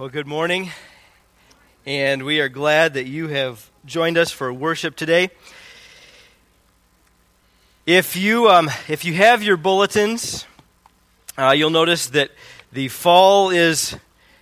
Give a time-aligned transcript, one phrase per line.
[0.00, 0.70] Well, good morning.
[1.84, 5.28] And we are glad that you have joined us for worship today.
[7.84, 10.46] If you, um, if you have your bulletins,
[11.36, 12.30] uh, you'll notice that
[12.72, 13.94] the fall is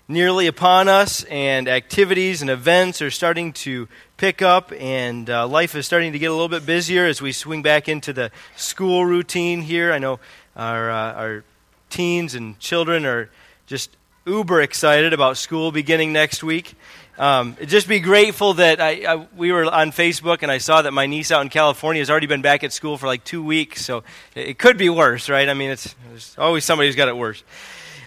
[0.06, 5.74] nearly upon us, and activities and events are starting to pick up, and uh, life
[5.74, 9.04] is starting to get a little bit busier as we swing back into the school
[9.04, 9.92] routine here.
[9.92, 10.20] I know
[10.54, 11.44] our, uh, our
[11.90, 13.28] teens and children are
[13.66, 13.90] just
[14.28, 16.74] uber excited about school beginning next week.
[17.18, 20.92] Um, just be grateful that I, I, we were on Facebook and I saw that
[20.92, 23.84] my niece out in California has already been back at school for like two weeks,
[23.84, 24.04] so
[24.36, 25.48] it, it could be worse, right?
[25.48, 27.42] I mean, it's there's always somebody who's got it worse.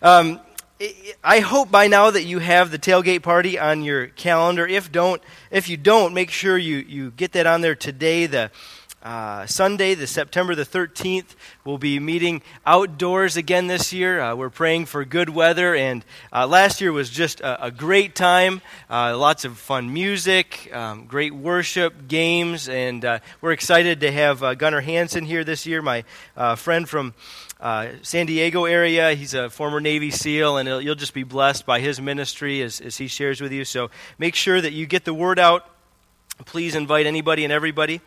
[0.01, 0.39] Um,
[1.23, 4.65] I hope by now that you have the tailgate party on your calendar.
[4.65, 8.25] If don't, if you don't, make sure you, you get that on there today.
[8.25, 8.49] The
[9.03, 14.21] uh, Sunday, the September the 13th, we'll be meeting outdoors again this year.
[14.21, 18.13] Uh, we're praying for good weather, and uh, last year was just a, a great
[18.13, 18.61] time.
[18.89, 24.43] Uh, lots of fun music, um, great worship, games, and uh, we're excited to have
[24.43, 26.03] uh, Gunnar Hansen here this year, my
[26.55, 27.13] friend from
[27.59, 29.13] uh, San Diego area.
[29.13, 32.97] He's a former Navy SEAL, and you'll just be blessed by his ministry as, as
[32.97, 33.65] he shares with you.
[33.65, 35.67] So make sure that you get the word out.
[36.45, 38.01] Please invite anybody and everybody.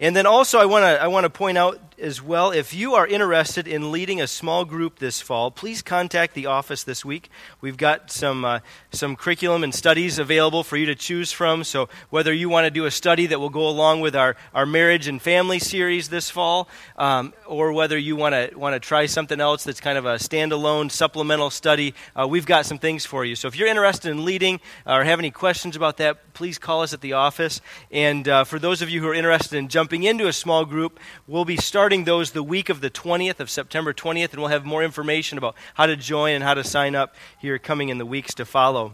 [0.00, 2.94] And then also, I want to I want to point out as well if you
[2.94, 7.30] are interested in leading a small group this fall, please contact the office this week.
[7.60, 11.64] We've got some uh, some curriculum and studies available for you to choose from.
[11.64, 14.66] So whether you want to do a study that will go along with our, our
[14.66, 19.06] marriage and family series this fall, um, or whether you want to want to try
[19.06, 23.24] something else that's kind of a standalone supplemental study, uh, we've got some things for
[23.24, 23.34] you.
[23.34, 26.92] So if you're interested in leading or have any questions about that, please call us
[26.92, 27.60] at the office.
[27.90, 31.00] And uh, for those of you who are interested in jumping into a small group.
[31.26, 34.64] We'll be starting those the week of the 20th of September 20th, and we'll have
[34.64, 38.04] more information about how to join and how to sign up here coming in the
[38.04, 38.92] weeks to follow.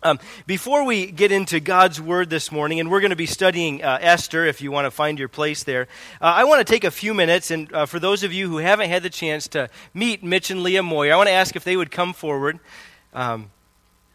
[0.00, 3.82] Um, before we get into God's Word this morning, and we're going to be studying
[3.82, 5.88] uh, Esther if you want to find your place there,
[6.20, 8.58] uh, I want to take a few minutes, and uh, for those of you who
[8.58, 11.64] haven't had the chance to meet Mitch and Leah Moyer, I want to ask if
[11.64, 12.60] they would come forward.
[13.12, 13.50] Um,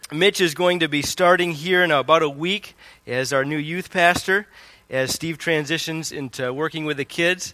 [0.09, 2.75] Mitch is going to be starting here in about a week
[3.05, 4.47] as our new youth pastor
[4.89, 7.53] as Steve transitions into working with the kids.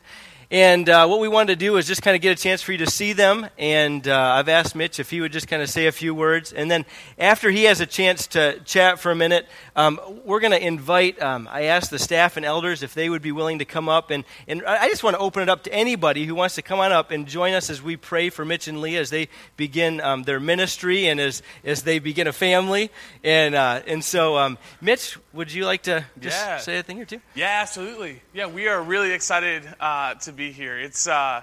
[0.51, 2.71] And uh, what we wanted to do is just kind of get a chance for
[2.71, 3.47] you to see them.
[3.57, 6.53] And uh, I've asked Mitch if he would just kind of say a few words.
[6.53, 6.85] And then
[7.17, 11.19] after he has a chance to chat for a minute, um, we're going to invite,
[11.21, 14.11] um, I asked the staff and elders if they would be willing to come up.
[14.11, 16.79] And, and I just want to open it up to anybody who wants to come
[16.79, 19.99] on up and join us as we pray for Mitch and Leah as they begin
[20.01, 22.91] um, their ministry and as, as they begin a family.
[23.23, 26.57] And, uh, and so, um, Mitch, would you like to just yeah.
[26.57, 27.19] say a thing or two?
[27.33, 28.21] Yeah, absolutely.
[28.33, 30.77] Yeah, we are really excited uh, to be here.
[30.77, 31.41] It's, uh,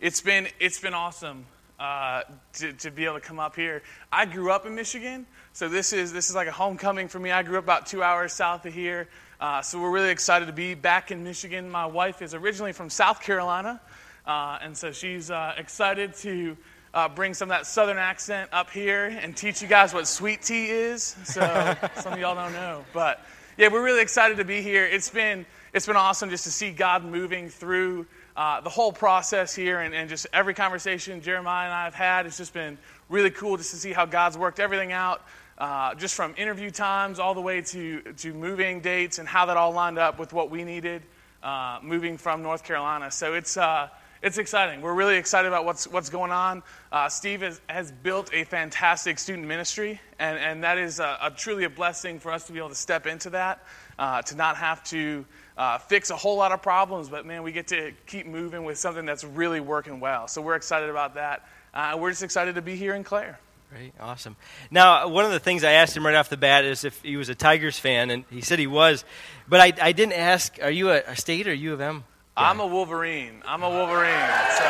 [0.00, 1.46] it's, been, it's been awesome
[1.80, 2.22] uh,
[2.54, 3.82] to, to be able to come up here.
[4.12, 7.30] I grew up in Michigan, so this is, this is like a homecoming for me.
[7.30, 9.08] I grew up about two hours south of here,
[9.40, 11.70] uh, so we're really excited to be back in Michigan.
[11.70, 13.80] My wife is originally from South Carolina,
[14.26, 16.56] uh, and so she's uh, excited to.
[16.92, 20.42] Uh, bring some of that southern accent up here and teach you guys what sweet
[20.42, 21.16] tea is.
[21.24, 21.40] So
[21.96, 23.20] some of y'all don't know, but
[23.56, 24.86] yeah, we're really excited to be here.
[24.86, 25.44] It's been
[25.74, 28.06] it's been awesome just to see God moving through
[28.36, 32.26] uh, the whole process here and, and just every conversation Jeremiah and I have had.
[32.26, 32.78] It's just been
[33.08, 35.22] really cool just to see how God's worked everything out,
[35.58, 39.56] uh, just from interview times all the way to, to moving dates and how that
[39.56, 41.02] all lined up with what we needed
[41.42, 43.10] uh, moving from North Carolina.
[43.10, 43.88] So it's, uh,
[44.22, 44.80] it's exciting.
[44.80, 46.62] We're really excited about what's, what's going on.
[46.90, 51.30] Uh, Steve has, has built a fantastic student ministry, and, and that is a, a
[51.30, 53.62] truly a blessing for us to be able to step into that,
[53.98, 57.52] uh, to not have to uh, fix a whole lot of problems, but man, we
[57.52, 60.26] get to keep moving with something that's really working well.
[60.28, 61.46] So we're excited about that.
[61.72, 63.38] Uh, we're just excited to be here in Clare.
[63.70, 64.36] Great, awesome.
[64.70, 67.16] Now, one of the things I asked him right off the bat is if he
[67.16, 69.04] was a Tigers fan, and he said he was,
[69.48, 72.04] but I, I didn't ask, are you a, a state or U of M?
[72.36, 73.42] I'm a Wolverine.
[73.46, 74.10] I'm a Wolverine.
[74.10, 74.64] So,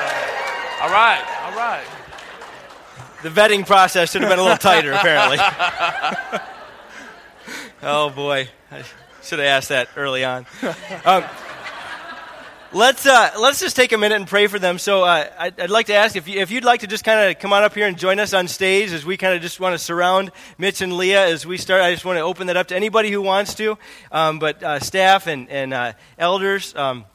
[0.82, 1.84] all right, all right.
[3.22, 5.38] The vetting process should have been a little tighter, apparently.
[7.82, 8.48] oh boy.
[9.24, 10.46] Should have asked that early on.
[11.04, 11.24] Um,
[12.72, 14.78] let's uh, let's just take a minute and pray for them.
[14.78, 17.30] So uh, I'd, I'd, like to ask if you, if you'd like to just kind
[17.30, 19.60] of come on up here and join us on stage as we kind of just
[19.60, 21.80] want to surround Mitch and Leah as we start.
[21.80, 23.78] I just want to open that up to anybody who wants to,
[24.12, 26.74] um, but uh, staff and and uh, elders.
[26.74, 27.06] Um,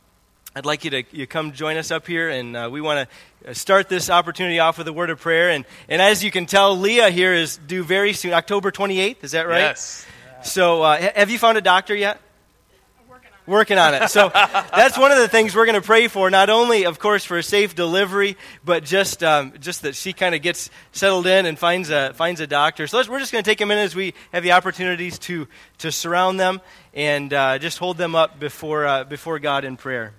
[0.56, 3.08] I'd like you to you come join us up here, and uh, we want
[3.44, 5.52] to start this opportunity off with a word of prayer.
[5.52, 9.24] And, and as you can tell, Leah here is due very soon, October 28th.
[9.24, 9.60] Is that right?
[9.60, 10.06] Yes.
[10.44, 12.20] So, uh, have you found a doctor yet?
[13.50, 14.10] Working on, it.
[14.10, 16.30] So that's one of the things we're going to pray for.
[16.30, 20.36] Not only, of course, for a safe delivery, but just um, just that she kind
[20.36, 22.86] of gets settled in and finds a finds a doctor.
[22.86, 25.48] So we're just going to take a minute as we have the opportunities to
[25.80, 26.62] to surround them
[26.94, 30.14] and uh, just hold them up before uh, before God in prayer.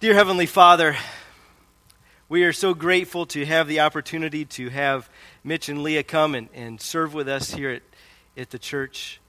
[0.00, 0.96] Dear Heavenly Father,
[2.32, 5.10] we are so grateful to have the opportunity to have
[5.44, 7.82] Mitch and Leah come and, and serve with us here at,
[8.38, 9.20] at the church.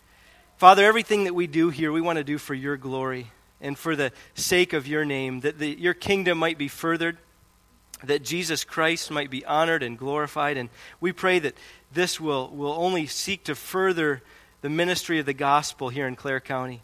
[0.56, 3.30] Father, everything that we do here, we want to do for your glory
[3.60, 7.18] and for the sake of your name, that the, your kingdom might be furthered,
[8.06, 10.56] that Jesus Christ might be honored and glorified.
[10.56, 10.70] And
[11.02, 11.58] we pray that
[11.92, 14.24] this will, will only seek to further
[14.62, 16.84] the ministry of the gospel here in Clare County.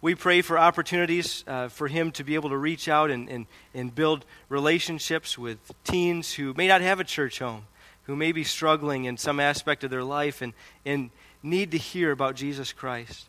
[0.00, 3.46] We pray for opportunities uh, for him to be able to reach out and, and,
[3.74, 7.64] and build relationships with teens who may not have a church home,
[8.04, 10.52] who may be struggling in some aspect of their life and,
[10.86, 11.10] and
[11.42, 13.26] need to hear about Jesus Christ.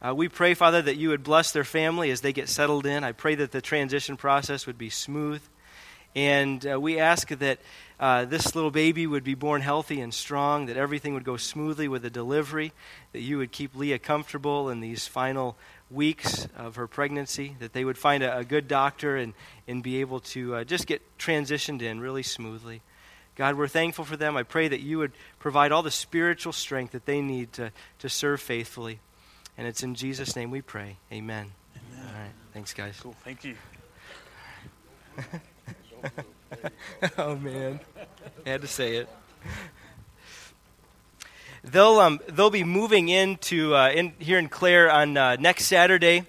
[0.00, 3.04] Uh, we pray, Father, that you would bless their family as they get settled in.
[3.04, 5.42] I pray that the transition process would be smooth.
[6.14, 7.58] And uh, we ask that
[8.00, 11.86] uh, this little baby would be born healthy and strong, that everything would go smoothly
[11.86, 12.72] with the delivery,
[13.12, 15.56] that you would keep Leah comfortable in these final
[15.90, 19.34] weeks of her pregnancy, that they would find a, a good doctor and,
[19.66, 22.82] and be able to uh, just get transitioned in really smoothly.
[23.36, 24.36] God, we're thankful for them.
[24.36, 27.70] I pray that you would provide all the spiritual strength that they need to,
[28.00, 28.98] to serve faithfully.
[29.56, 30.96] And it's in Jesus' name we pray.
[31.12, 31.52] Amen.
[31.76, 32.06] Amen.
[32.06, 32.32] All right.
[32.52, 32.98] Thanks, guys.
[33.00, 33.14] Cool.
[33.24, 33.54] Thank you.
[37.18, 37.78] oh, man.
[38.44, 39.08] I had to say it.
[41.70, 46.24] They'll, um, they'll be moving into uh, in, here in Clare on uh, next Saturday.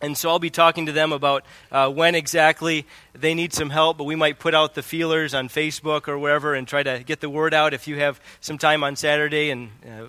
[0.00, 3.98] And so I'll be talking to them about uh, when exactly they need some help,
[3.98, 7.20] but we might put out the feelers on Facebook or wherever and try to get
[7.20, 10.06] the word out if you have some time on Saturday and uh,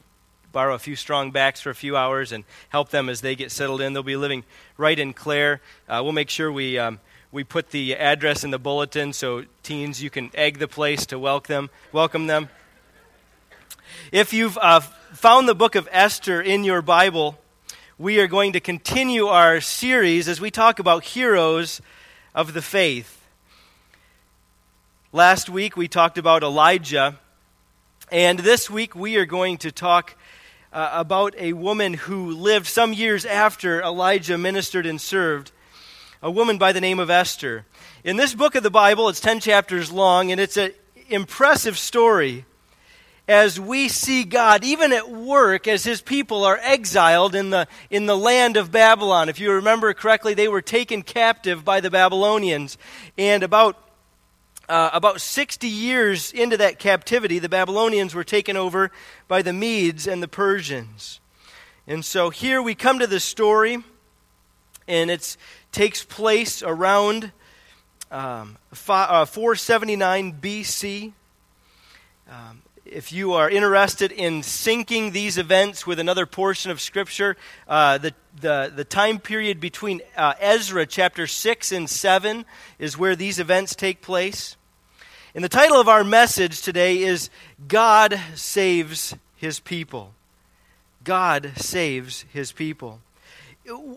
[0.51, 3.51] borrow a few strong backs for a few hours and help them as they get
[3.51, 3.93] settled in.
[3.93, 4.43] They'll be living
[4.77, 5.59] right in Clare.
[5.89, 6.99] Uh, we'll make sure we, um,
[7.31, 11.19] we put the address in the bulletin so teens, you can egg the place to
[11.19, 11.69] welcome.
[11.91, 12.49] Welcome them.
[14.11, 17.37] If you've uh, found the book of Esther in your Bible,
[17.97, 21.81] we are going to continue our series as we talk about heroes
[22.33, 23.25] of the faith.
[25.11, 27.19] Last week we talked about Elijah,
[28.11, 30.15] and this week we are going to talk
[30.73, 35.51] uh, about a woman who lived some years after Elijah ministered and served,
[36.21, 37.65] a woman by the name of Esther.
[38.03, 40.71] In this book of the Bible, it's 10 chapters long, and it's an
[41.09, 42.45] impressive story
[43.31, 48.05] as we see God, even at work, as his people are exiled in the, in
[48.05, 49.29] the land of Babylon.
[49.29, 52.77] If you remember correctly, they were taken captive by the Babylonians.
[53.17, 53.77] And about,
[54.67, 58.91] uh, about 60 years into that captivity, the Babylonians were taken over
[59.29, 61.21] by the Medes and the Persians.
[61.87, 63.81] And so here we come to the story,
[64.89, 65.37] and it
[65.71, 67.31] takes place around
[68.11, 71.13] um, 479 BC.
[72.29, 77.37] Um, if you are interested in syncing these events with another portion of Scripture,
[77.67, 82.45] uh, the, the, the time period between uh, Ezra chapter 6 and 7
[82.79, 84.57] is where these events take place.
[85.35, 87.29] And the title of our message today is
[87.67, 90.13] God Saves His People.
[91.03, 92.99] God Saves His People.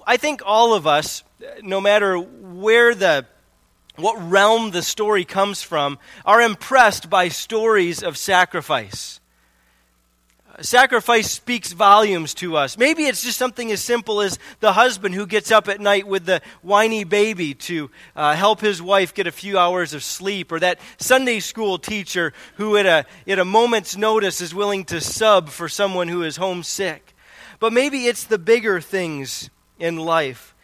[0.06, 1.24] I think all of us,
[1.62, 3.26] no matter where the
[3.96, 9.20] what realm the story comes from, are impressed by stories of sacrifice.
[10.60, 12.78] Sacrifice speaks volumes to us.
[12.78, 16.26] Maybe it's just something as simple as the husband who gets up at night with
[16.26, 20.60] the whiny baby to uh, help his wife get a few hours of sleep, or
[20.60, 25.48] that Sunday school teacher who, at a, at a moment's notice, is willing to sub
[25.48, 27.14] for someone who is homesick.
[27.58, 30.54] But maybe it's the bigger things in life.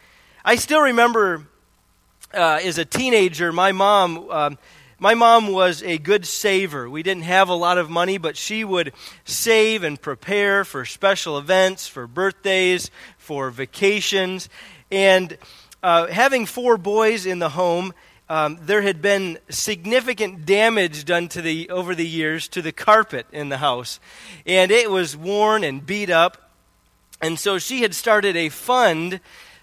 [0.45, 1.47] I still remember
[2.33, 4.29] uh, as a teenager, my mom.
[4.29, 4.57] Um,
[4.99, 6.87] my mom was a good saver.
[6.87, 8.93] We didn't have a lot of money, but she would
[9.25, 14.47] save and prepare for special events, for birthdays, for vacations.
[14.91, 15.39] And
[15.81, 17.95] uh, having four boys in the home,
[18.29, 23.25] um, there had been significant damage done to the over the years to the carpet
[23.31, 23.99] in the house,
[24.45, 26.51] and it was worn and beat up.
[27.21, 29.19] And so she had started a fund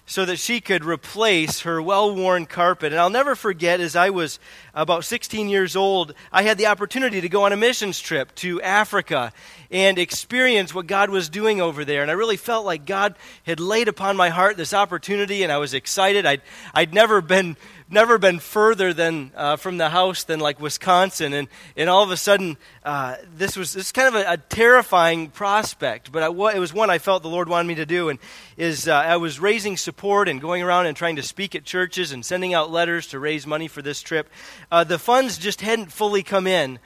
[0.09, 2.91] so that she could replace her well worn carpet.
[2.91, 4.39] And I'll never forget, as I was
[4.73, 8.59] about 16 years old, I had the opportunity to go on a missions trip to
[8.63, 9.31] Africa
[9.69, 12.01] and experience what God was doing over there.
[12.01, 13.13] And I really felt like God
[13.43, 16.25] had laid upon my heart this opportunity, and I was excited.
[16.25, 16.41] I'd,
[16.73, 17.55] I'd never been
[17.91, 22.11] never been further than uh, from the house than like Wisconsin, and and all of
[22.11, 26.11] a sudden, uh, this was this kind of a, a terrifying prospect.
[26.11, 28.19] But I, it was one I felt the Lord wanted me to do, and
[28.57, 32.11] is uh, I was raising support and going around and trying to speak at churches
[32.11, 34.29] and sending out letters to raise money for this trip.
[34.71, 36.79] Uh, the funds just hadn't fully come in,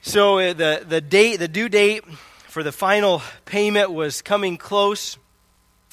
[0.00, 2.04] so uh, the the date, the due date
[2.48, 5.18] for the final payment was coming close.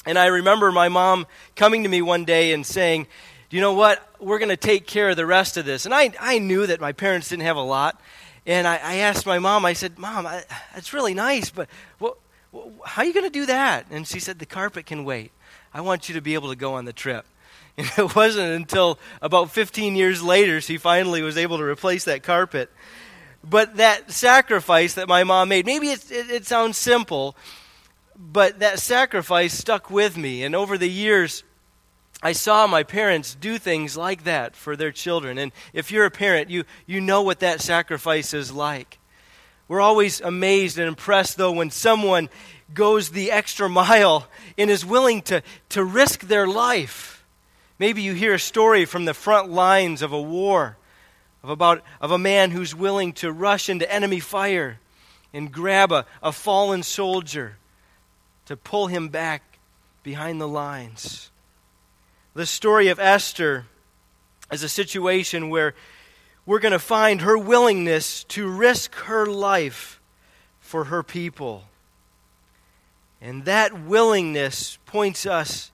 [0.06, 3.08] And I remember my mom coming to me one day and saying,
[3.54, 4.04] you know what?
[4.20, 5.86] We're going to take care of the rest of this.
[5.86, 8.02] And I, I knew that my parents didn't have a lot.
[8.48, 10.44] And I, I asked my mom, I said, Mom, I,
[10.76, 11.70] it's really nice, but
[12.00, 12.18] what,
[12.84, 13.86] how are you going to do that?
[13.92, 15.32] And she said, The carpet can wait.
[15.72, 17.26] I want you to be able to go on the trip.
[17.78, 22.22] And it wasn't until about 15 years later she finally was able to replace that
[22.22, 22.72] carpet.
[23.44, 27.36] But that sacrifice that my mom made, maybe it, it, it sounds simple,
[28.16, 30.44] but that sacrifice stuck with me.
[30.44, 31.44] And over the years,
[32.24, 35.38] I saw my parents do things like that for their children.
[35.38, 38.98] And if you're a parent, you, you know what that sacrifice is like.
[39.68, 42.30] We're always amazed and impressed, though, when someone
[42.74, 44.27] goes the extra mile
[44.58, 47.25] and is willing to, to risk their life.
[47.77, 50.77] Maybe you hear a story from the front lines of a war
[51.44, 54.80] of, about, of a man who's willing to rush into enemy fire
[55.34, 57.58] and grab a, a fallen soldier
[58.46, 59.42] to pull him back
[60.03, 61.32] behind the lines.
[62.36, 63.66] The story of Esther
[64.52, 65.75] is a situation where
[66.46, 70.02] we're going to find her willingness to risk her life
[70.60, 71.66] for her people.
[73.22, 75.72] And that willingness points us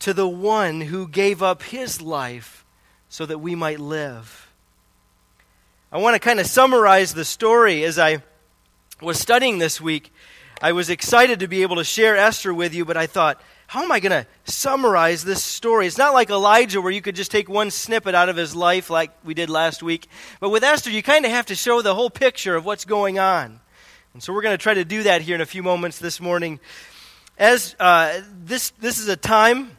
[0.00, 2.64] to the one who gave up his life
[3.08, 4.50] so that we might live.
[5.90, 8.22] I want to kind of summarize the story as I
[9.00, 10.12] was studying this week.
[10.62, 13.84] I was excited to be able to share Esther with you, but I thought, how
[13.84, 15.86] am I going to summarize this story?
[15.86, 18.90] It's not like Elijah where you could just take one snippet out of his life
[18.90, 20.08] like we did last week.
[20.40, 23.20] But with Esther, you kind of have to show the whole picture of what's going
[23.20, 23.60] on.
[24.12, 26.20] And so we're going to try to do that here in a few moments this
[26.20, 26.58] morning.
[27.38, 29.70] As uh, this, this is a time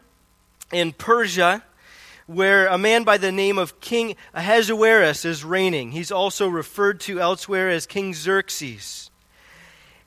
[0.72, 1.62] in Persia
[2.28, 5.92] where a man by the name of King Ahasuerus is reigning.
[5.92, 9.12] He's also referred to elsewhere as King Xerxes.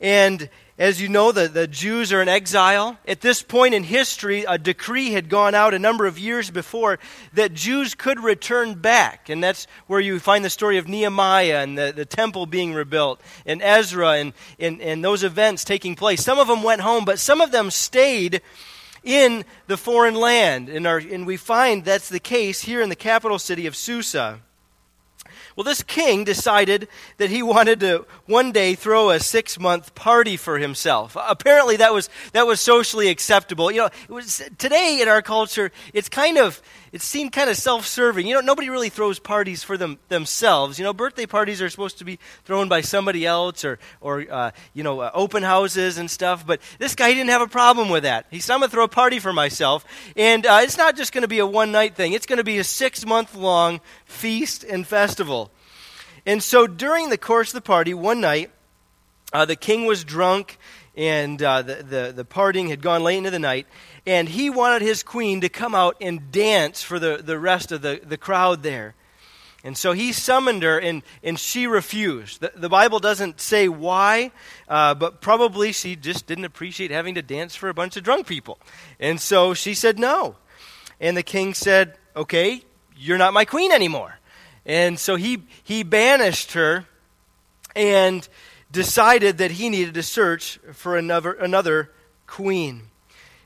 [0.01, 2.99] And as you know, the, the Jews are in exile.
[3.07, 6.99] At this point in history, a decree had gone out a number of years before
[7.35, 9.29] that Jews could return back.
[9.29, 13.21] And that's where you find the story of Nehemiah and the, the temple being rebuilt,
[13.47, 16.25] and Ezra and, and, and those events taking place.
[16.25, 18.43] Some of them went home, but some of them stayed
[19.05, 20.69] in the foreign land.
[20.69, 24.41] And, our, and we find that's the case here in the capital city of Susa.
[25.57, 30.37] Well, this king decided that he wanted to one day throw a six month party
[30.37, 31.17] for himself.
[31.21, 33.71] Apparently, that was, that was socially acceptable.
[33.71, 36.61] You know, was, today in our culture, it's kind of,
[36.95, 38.29] it seemed kind of self serving.
[38.29, 40.79] You know, nobody really throws parties for them, themselves.
[40.79, 44.53] You know, birthday parties are supposed to be thrown by somebody else or, or uh,
[44.75, 46.47] you know, uh, open houses and stuff.
[46.47, 48.27] But this guy didn't have a problem with that.
[48.31, 49.85] He said, I'm going to throw a party for myself.
[50.15, 52.45] And uh, it's not just going to be a one night thing, it's going to
[52.45, 55.51] be a six month long feast and festival.
[56.25, 58.53] And so during the course of the party, one night,
[59.33, 60.59] uh, the king was drunk
[60.97, 63.67] and uh, the, the, the partying had gone late into the night.
[64.07, 67.83] And he wanted his queen to come out and dance for the, the rest of
[67.83, 68.95] the, the crowd there.
[69.65, 72.43] And so he summoned her, and, and she refused.
[72.43, 74.31] The, the Bible doesn't say why,
[74.69, 78.27] uh, but probably she just didn't appreciate having to dance for a bunch of drunk
[78.27, 78.59] people.
[79.01, 80.37] And so she said no.
[81.01, 82.63] And the king said, Okay,
[82.95, 84.19] you're not my queen anymore.
[84.67, 86.85] And so he, he banished her
[87.75, 88.29] and
[88.75, 91.91] decided that he needed to search for another, another
[92.27, 92.83] queen.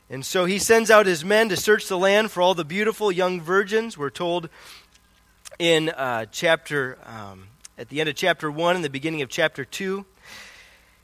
[0.09, 3.11] And so he sends out his men to search the land for all the beautiful
[3.11, 3.95] young virgins.
[3.95, 4.49] We're told
[5.59, 9.63] in uh, chapter, um, at the end of chapter 1 and the beginning of chapter
[9.63, 10.03] 2.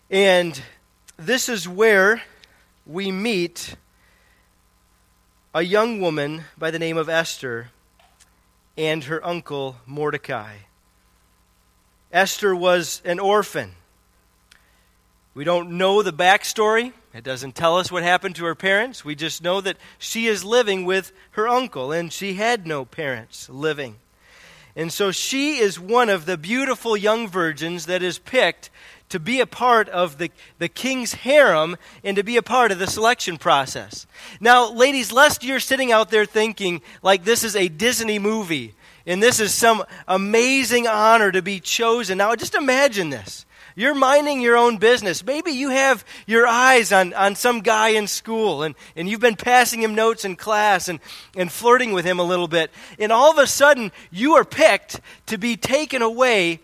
[0.10, 0.60] And
[1.18, 2.24] this is where
[2.86, 3.76] we meet
[5.54, 7.70] a young woman by the name of Esther
[8.76, 10.56] and her uncle Mordecai.
[12.12, 13.76] Esther was an orphan.
[15.36, 16.94] We don't know the backstory.
[17.14, 19.04] It doesn't tell us what happened to her parents.
[19.04, 23.50] We just know that she is living with her uncle, and she had no parents
[23.50, 23.98] living.
[24.78, 28.70] And so she is one of the beautiful young virgins that is picked
[29.10, 32.80] to be a part of the, the king's harem and to be a part of
[32.80, 34.08] the selection process.
[34.40, 38.74] Now, ladies, lest you're sitting out there thinking like this is a Disney movie
[39.06, 42.18] and this is some amazing honor to be chosen.
[42.18, 43.45] Now, just imagine this.
[43.78, 45.24] You're minding your own business.
[45.24, 49.36] Maybe you have your eyes on, on some guy in school and, and you've been
[49.36, 51.02] passing him notes in class and,
[51.36, 52.72] and flirting with him a little bit.
[52.98, 56.62] And all of a sudden, you are picked to be taken away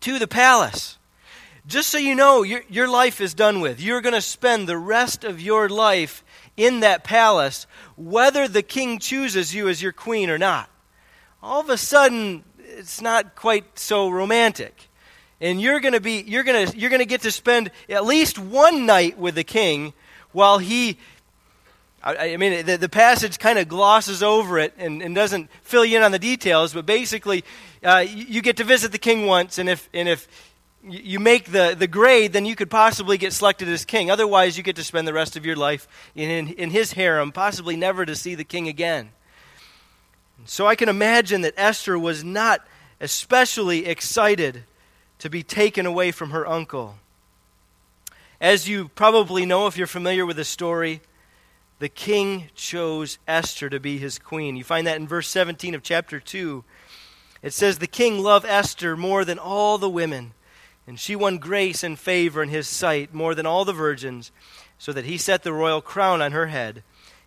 [0.00, 0.98] to the palace.
[1.66, 3.80] Just so you know, your, your life is done with.
[3.80, 6.22] You're going to spend the rest of your life
[6.54, 10.68] in that palace, whether the king chooses you as your queen or not.
[11.42, 14.89] All of a sudden, it's not quite so romantic
[15.40, 18.04] and you're going to be you're going to you're going to get to spend at
[18.04, 19.92] least one night with the king
[20.32, 20.98] while he
[22.02, 26.12] I, mean, the, passage kind of glosses over it and, doesn't fill you in on
[26.12, 27.44] the details, but basically,
[27.84, 30.26] uh, you, get to visit the king once, and if, and if
[30.82, 34.10] you make the, the grade, then you could possibly get selected as king.
[34.10, 37.76] Otherwise, you get to spend the rest of your life in, in his harem, possibly
[37.76, 39.10] never to see the king again.
[40.46, 42.66] So I can imagine that Esther was not
[42.98, 44.64] especially excited
[45.20, 46.96] to be taken away from her uncle.
[48.40, 51.02] As you probably know if you're familiar with the story,
[51.78, 54.56] the king chose Esther to be his queen.
[54.56, 56.64] You find that in verse 17 of chapter 2.
[57.42, 60.32] It says, The king loved Esther more than all the women,
[60.86, 64.32] and she won grace and favor in his sight more than all the virgins,
[64.78, 66.82] so that he set the royal crown on her head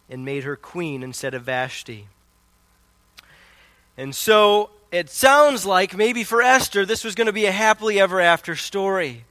[0.10, 2.08] and made her queen instead of Vashti.
[3.96, 8.00] And so it sounds like maybe for Esther this was going to be a happily
[8.00, 9.26] ever after story.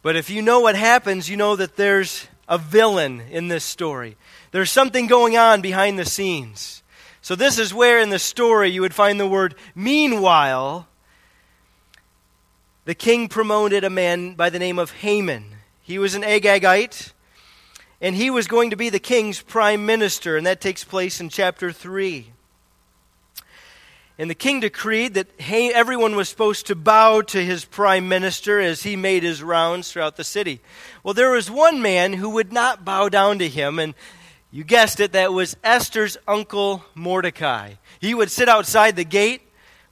[0.00, 4.16] But if you know what happens, you know that there's a villain in this story.
[4.52, 6.82] There's something going on behind the scenes.
[7.20, 10.88] So, this is where in the story you would find the word meanwhile.
[12.86, 15.44] The king promoted a man by the name of Haman.
[15.82, 17.12] He was an Agagite,
[18.00, 21.28] and he was going to be the king's prime minister, and that takes place in
[21.28, 22.32] chapter 3.
[24.20, 28.82] And the king decreed that everyone was supposed to bow to his prime minister as
[28.82, 30.60] he made his rounds throughout the city.
[31.02, 33.94] Well, there was one man who would not bow down to him, and
[34.50, 37.76] you guessed it, that was Esther's uncle Mordecai.
[37.98, 39.40] He would sit outside the gate,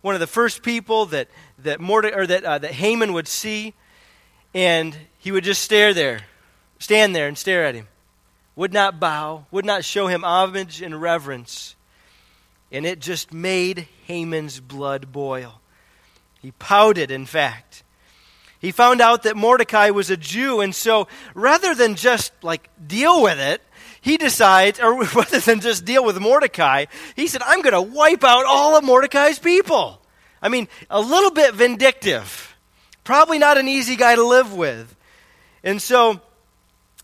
[0.03, 1.29] one of the first people that,
[1.61, 3.73] that, Morde- or that, uh, that Haman would see,
[4.53, 6.21] and he would just stare there,
[6.79, 7.89] stand there and stare at him.
[8.57, 11.77] Would not bow, would not show him homage and reverence
[12.71, 15.61] and it just made Haman's blood boil.
[16.41, 17.83] He pouted, in fact.
[18.61, 23.23] He found out that Mordecai was a Jew, and so rather than just like deal
[23.23, 23.63] with it,
[24.01, 28.25] he decides, or rather than just deal with Mordecai, he said, I'm going to wipe
[28.25, 30.01] out all of Mordecai's people.
[30.43, 32.57] I mean, a little bit vindictive.
[33.05, 34.95] Probably not an easy guy to live with.
[35.65, 36.21] And so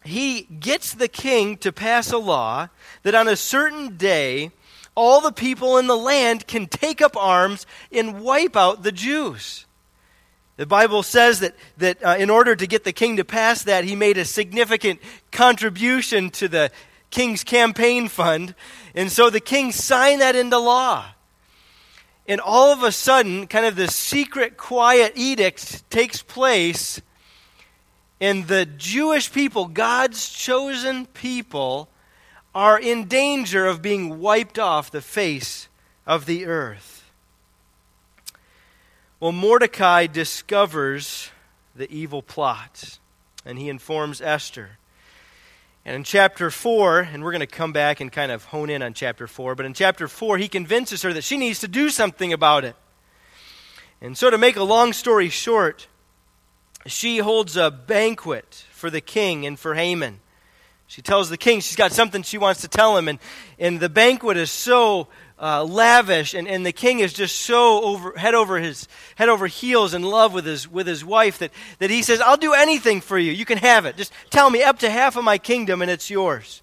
[0.04, 2.68] he gets the king to pass a law
[3.02, 4.52] that on a certain day,
[4.94, 9.66] all the people in the land can take up arms and wipe out the Jews.
[10.56, 13.84] The Bible says that, that uh, in order to get the king to pass that,
[13.84, 15.00] he made a significant
[15.32, 16.70] contribution to the
[17.10, 18.54] king's campaign fund.
[18.94, 21.06] And so the king signed that into law.
[22.26, 27.02] And all of a sudden, kind of the secret, quiet edict takes place,
[28.20, 31.88] and the Jewish people, God's chosen people,
[32.54, 35.68] are in danger of being wiped off the face
[36.06, 37.10] of the earth.
[39.18, 41.30] Well, Mordecai discovers
[41.74, 42.98] the evil plot,
[43.44, 44.78] and he informs Esther.
[45.84, 48.82] And in chapter 4, and we're going to come back and kind of hone in
[48.82, 51.90] on chapter 4, but in chapter 4, he convinces her that she needs to do
[51.90, 52.76] something about it.
[54.00, 55.88] And so, to make a long story short,
[56.86, 60.20] she holds a banquet for the king and for Haman.
[60.94, 63.18] She tells the king she's got something she wants to tell him, and,
[63.58, 65.08] and the banquet is so
[65.42, 69.48] uh, lavish, and, and the king is just so over, head over his head over
[69.48, 73.00] heels in love with his with his wife that, that he says, "I'll do anything
[73.00, 73.32] for you.
[73.32, 73.96] You can have it.
[73.96, 76.62] Just tell me up to half of my kingdom, and it's yours."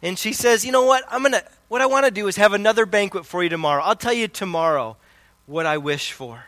[0.00, 1.02] And she says, "You know what?
[1.10, 1.42] I'm gonna.
[1.66, 3.82] What I want to do is have another banquet for you tomorrow.
[3.82, 4.96] I'll tell you tomorrow
[5.46, 6.44] what I wish for."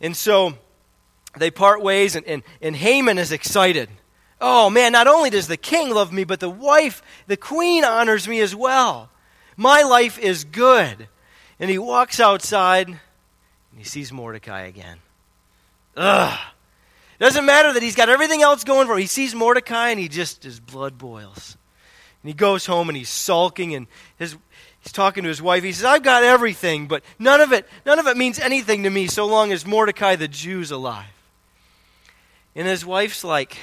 [0.00, 0.54] And so
[1.36, 3.88] they part ways, and, and, and Haman is excited.
[4.40, 8.28] Oh man, not only does the king love me, but the wife, the queen, honors
[8.28, 9.10] me as well.
[9.56, 11.08] My life is good.
[11.60, 12.98] And he walks outside and
[13.76, 14.98] he sees Mordecai again.
[15.96, 16.38] Ugh.
[17.20, 18.98] Doesn't matter that he's got everything else going for him.
[18.98, 21.56] He sees Mordecai and he just, his blood boils.
[22.22, 23.86] And he goes home and he's sulking and
[24.18, 24.36] his,
[24.80, 25.62] he's talking to his wife.
[25.62, 28.90] He says, I've got everything, but none of it, none of it means anything to
[28.90, 31.06] me so long as Mordecai the Jew's alive.
[32.56, 33.56] And his wife's like,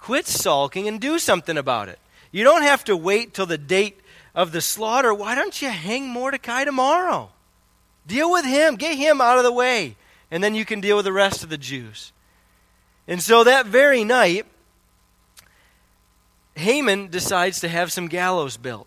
[0.00, 1.98] Quit sulking and do something about it.
[2.32, 4.00] You don't have to wait till the date
[4.34, 5.12] of the slaughter.
[5.12, 7.30] Why don't you hang Mordecai tomorrow?
[8.06, 9.96] Deal with him, get him out of the way,
[10.30, 12.12] and then you can deal with the rest of the Jews.
[13.06, 14.46] And so that very night,
[16.54, 18.86] Haman decides to have some gallows built.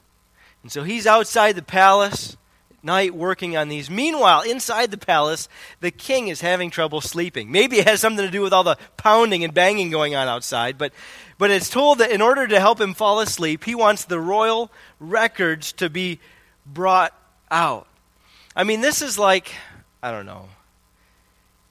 [0.63, 2.37] And so he's outside the palace
[2.83, 3.89] night working on these.
[3.89, 5.47] Meanwhile, inside the palace,
[5.79, 7.51] the king is having trouble sleeping.
[7.51, 10.77] Maybe it has something to do with all the pounding and banging going on outside,
[10.77, 10.93] but,
[11.37, 14.71] but it's told that in order to help him fall asleep, he wants the royal
[14.99, 16.19] records to be
[16.65, 17.13] brought
[17.49, 17.87] out.
[18.55, 19.53] I mean, this is like,
[20.01, 20.49] I don't know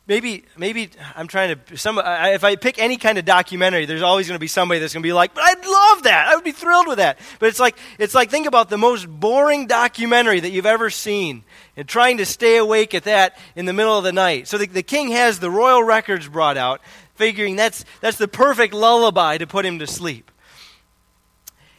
[0.06, 4.26] maybe maybe i'm trying to some if i pick any kind of documentary there's always
[4.26, 6.28] going to be somebody that's going to be like but i'd love that.
[6.28, 7.18] I would be thrilled with that.
[7.38, 11.44] But it's like it's like think about the most boring documentary that you've ever seen
[11.76, 14.48] and trying to stay awake at that in the middle of the night.
[14.48, 16.80] So the, the king has the royal records brought out
[17.14, 20.30] figuring that's that's the perfect lullaby to put him to sleep.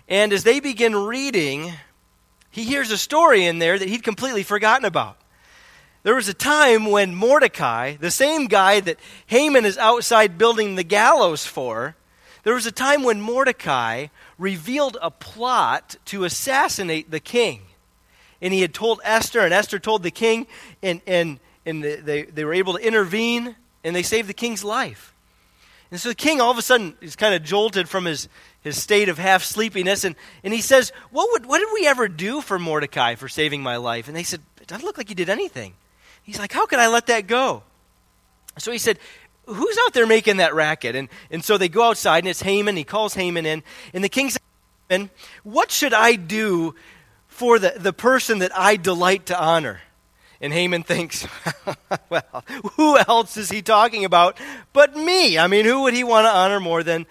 [0.08, 1.74] And as they begin reading
[2.50, 5.18] he hears a story in there that he'd completely forgotten about
[6.04, 10.84] there was a time when Mordecai, the same guy that Haman is outside building the
[10.84, 11.96] gallows for,
[12.44, 17.62] there was a time when Mordecai revealed a plot to assassinate the king.
[18.42, 20.48] And he had told Esther, and Esther told the king,
[20.82, 25.14] and, and, and they, they were able to intervene, and they saved the king's life.
[25.90, 28.28] And so the king all of a sudden is kind of jolted from his,
[28.62, 32.10] his state of half sleepiness, and, and he says, what, would, what did we ever
[32.10, 34.10] do for Mordecai for saving my life?
[34.10, 35.76] And they said, It doesn't look like you did anything.
[36.24, 37.64] He's like, How could I let that go?
[38.58, 39.00] So he said,
[39.46, 40.96] Who's out there making that racket?
[40.96, 42.78] And, and so they go outside, and it's Haman.
[42.78, 43.62] He calls Haman in.
[43.94, 44.40] And the king says,
[44.90, 45.10] Haman,
[45.44, 46.76] What should I do
[47.28, 49.82] for the, the person that I delight to honor?
[50.40, 51.28] And Haman thinks,
[52.10, 52.44] Well,
[52.76, 54.38] who else is he talking about
[54.72, 55.38] but me?
[55.38, 57.06] I mean, who would he want to honor more than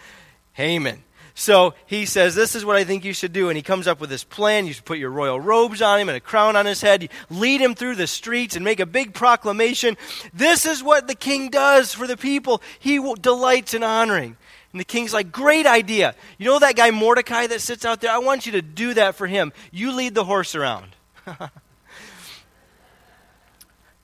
[0.52, 1.02] Haman?
[1.34, 3.48] So he says, This is what I think you should do.
[3.48, 4.66] And he comes up with this plan.
[4.66, 7.02] You should put your royal robes on him and a crown on his head.
[7.02, 9.96] You lead him through the streets and make a big proclamation.
[10.34, 14.36] This is what the king does for the people he delights in honoring.
[14.72, 16.14] And the king's like, Great idea.
[16.38, 18.10] You know that guy Mordecai that sits out there?
[18.10, 19.52] I want you to do that for him.
[19.70, 20.96] You lead the horse around.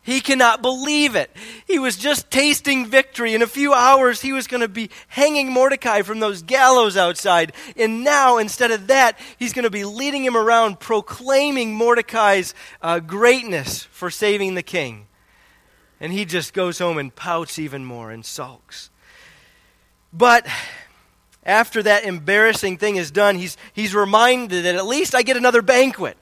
[0.09, 1.31] He cannot believe it.
[1.66, 3.35] He was just tasting victory.
[3.35, 7.53] In a few hours, he was going to be hanging Mordecai from those gallows outside.
[7.77, 13.01] And now, instead of that, he's going to be leading him around proclaiming Mordecai's uh,
[13.01, 15.09] greatness for saving the king.
[16.01, 18.88] And he just goes home and pouts even more and sulks.
[20.11, 20.47] But
[21.44, 25.61] after that embarrassing thing is done, he's, he's reminded that at least I get another
[25.61, 26.16] banquet.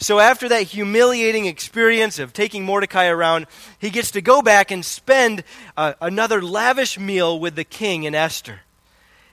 [0.00, 3.46] So, after that humiliating experience of taking Mordecai around,
[3.80, 5.42] he gets to go back and spend
[5.76, 8.60] uh, another lavish meal with the king and Esther.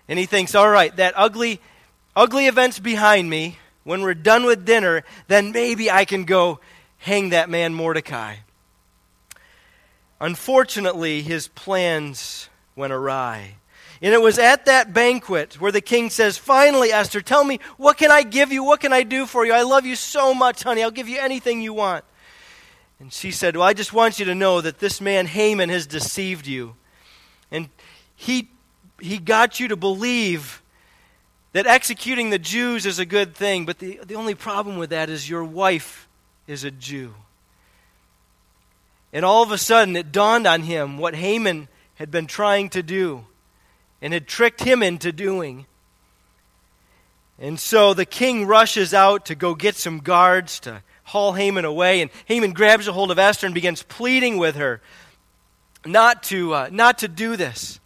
[0.08, 1.62] And he thinks, all right, that ugly,
[2.15, 3.60] ugly event's behind me.
[3.84, 6.60] When we're done with dinner, then maybe I can go
[6.97, 8.38] hang that man Mordecai.
[10.19, 13.58] Unfortunately, his plans went awry.
[14.05, 17.97] And it was at that banquet where the king says, Finally, Esther, tell me, what
[17.97, 18.63] can I give you?
[18.63, 19.51] What can I do for you?
[19.51, 20.83] I love you so much, honey.
[20.83, 22.05] I'll give you anything you want.
[22.99, 25.87] And she said, Well, I just want you to know that this man, Haman, has
[25.87, 26.75] deceived you.
[27.49, 27.69] And
[28.15, 28.49] he,
[29.01, 30.61] he got you to believe
[31.53, 33.65] that executing the Jews is a good thing.
[33.65, 36.07] But the, the only problem with that is your wife
[36.45, 37.15] is a Jew.
[39.11, 42.83] And all of a sudden, it dawned on him what Haman had been trying to
[42.83, 43.25] do
[44.01, 45.65] and had tricked him into doing.
[47.39, 52.01] And so the king rushes out to go get some guards to haul Haman away.
[52.01, 54.81] And Haman grabs a hold of Esther and begins pleading with her
[55.86, 57.79] not to, uh, not to do this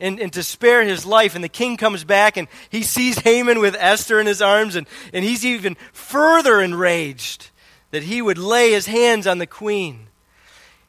[0.00, 1.34] and, and to spare his life.
[1.34, 4.86] And the king comes back and he sees Haman with Esther in his arms, and,
[5.12, 7.50] and he's even further enraged
[7.92, 10.08] that he would lay his hands on the queen.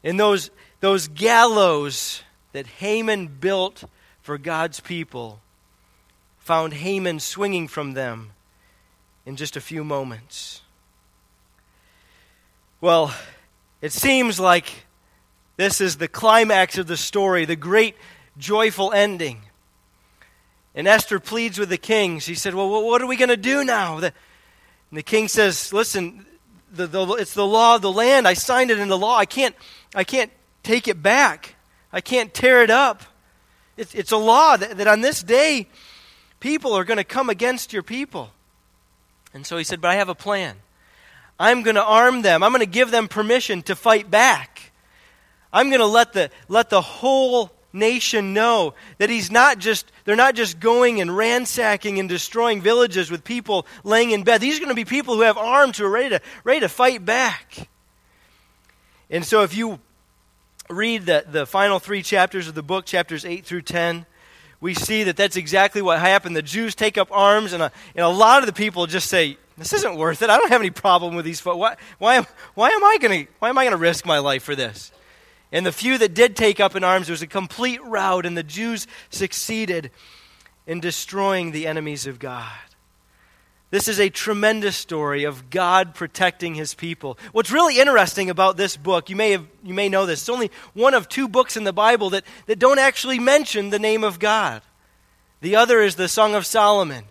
[0.03, 0.49] And those,
[0.79, 3.83] those gallows that Haman built
[4.27, 5.39] for God's people
[6.37, 8.31] found Haman swinging from them
[9.25, 10.63] in just a few moments.
[12.81, 13.15] Well,
[13.81, 14.83] it seems like
[15.55, 17.95] this is the climax of the story, the great
[18.37, 19.43] joyful ending.
[20.75, 22.19] And Esther pleads with the king.
[22.19, 24.01] She said, Well, what are we going to do now?
[24.01, 24.07] The,
[24.91, 26.25] and the king says, Listen,
[26.69, 28.27] the, the, it's the law of the land.
[28.27, 29.15] I signed it in the law.
[29.15, 29.55] I can't,
[29.95, 31.55] I can't take it back,
[31.93, 33.03] I can't tear it up.
[33.77, 35.67] It's, it's a law that, that on this day,
[36.39, 38.31] people are going to come against your people.
[39.33, 40.55] And so he said, But I have a plan.
[41.39, 42.41] I'm going to arm them.
[42.41, 44.71] I'm going to give them permission to fight back.
[45.53, 50.15] I'm going to let the, let the whole nation know that he's not just they're
[50.15, 54.61] not just going and ransacking and destroying villages with people laying in bed these are
[54.61, 57.69] going to be people who have arms who are ready to ready to fight back
[59.09, 59.79] and so if you
[60.69, 64.05] read the, the final three chapters of the book, chapters 8 through 10,
[64.59, 66.35] we see that that's exactly what happened.
[66.35, 69.37] The Jews take up arms, and a, and a lot of the people just say,
[69.57, 70.29] This isn't worth it.
[70.29, 71.57] I don't have any problem with these folks.
[71.57, 72.25] Why, why, am,
[72.55, 74.91] why am I going to why am I gonna risk my life for this?
[75.51, 78.35] And the few that did take up in arms, there was a complete rout, and
[78.35, 79.91] the Jews succeeded
[80.65, 82.51] in destroying the enemies of God.
[83.69, 87.17] This is a tremendous story of God protecting his people.
[87.33, 90.51] What's really interesting about this book, you may, have, you may know this, it's only
[90.73, 94.19] one of two books in the Bible that, that don't actually mention the name of
[94.19, 94.61] God.
[95.41, 97.05] The other is the Song of Solomon.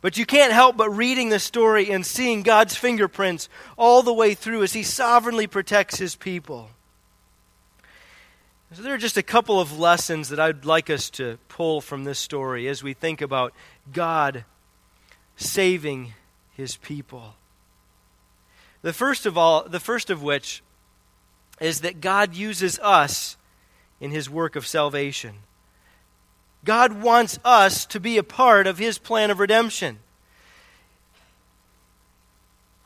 [0.00, 4.34] But you can't help but reading the story and seeing God's fingerprints all the way
[4.34, 6.70] through as he sovereignly protects his people.
[8.72, 12.04] So there are just a couple of lessons that I'd like us to pull from
[12.04, 13.54] this story as we think about
[13.92, 14.44] God
[15.36, 16.14] saving
[16.56, 17.34] his people.
[18.82, 20.62] The first of all, the first of which
[21.60, 23.36] is that God uses us
[24.00, 25.36] in his work of salvation.
[26.64, 29.98] God wants us to be a part of his plan of redemption.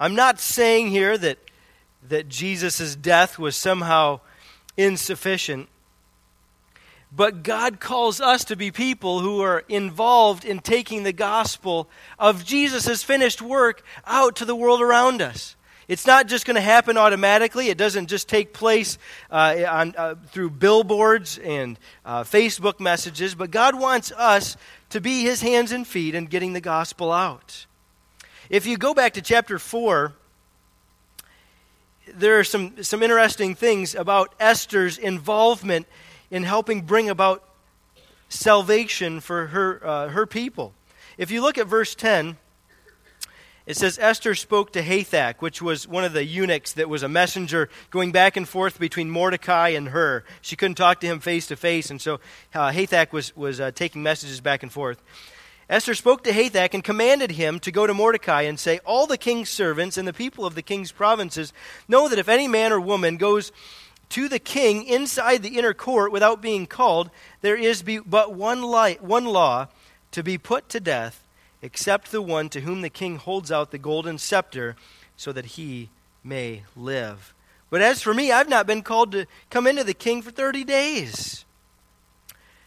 [0.01, 1.39] I'm not saying here that
[2.09, 4.21] that Jesus' death was somehow
[4.77, 5.69] insufficient.
[7.11, 12.45] But God calls us to be people who are involved in taking the gospel of
[12.45, 15.57] Jesus' finished work out to the world around us.
[15.89, 17.71] It's not just going to happen automatically.
[17.71, 18.99] It doesn't just take place
[19.31, 24.59] uh, on, uh, through billboards and uh, Facebook messages, but God wants us
[24.91, 27.65] to be His hands and feet in getting the gospel out.
[28.51, 30.13] If you go back to chapter 4,
[32.15, 35.87] there are some, some interesting things about Esther's involvement
[36.31, 37.45] in helping bring about
[38.29, 40.75] salvation for her, uh, her people.
[41.17, 42.37] If you look at verse 10,
[43.67, 47.09] it says Esther spoke to Hathach, which was one of the eunuchs that was a
[47.09, 50.25] messenger going back and forth between Mordecai and her.
[50.41, 52.19] She couldn't talk to him face to face, and so
[52.55, 52.73] uh,
[53.13, 55.03] was, was uh, taking messages back and forth.
[55.69, 59.19] Esther spoke to Hathach and commanded him to go to Mordecai and say, All the
[59.19, 61.53] king's servants and the people of the king's provinces
[61.87, 63.53] know that if any man or woman goes
[64.11, 69.03] to the king inside the inner court without being called, there is but one, light,
[69.03, 69.69] one law
[70.13, 71.25] to be put to death,
[71.61, 74.77] except the one to whom the king holds out the golden scepter,
[75.17, 75.91] so that he
[76.25, 77.35] may live.
[77.71, 80.65] But as for me, I've not been called to come into the king for 30
[80.65, 81.45] days.